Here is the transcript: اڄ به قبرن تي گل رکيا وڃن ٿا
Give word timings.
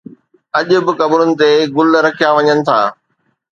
اڄ 0.57 0.69
به 0.85 0.91
قبرن 0.99 1.29
تي 1.39 1.49
گل 1.75 1.89
رکيا 2.05 2.29
وڃن 2.35 2.59
ٿا 2.67 2.79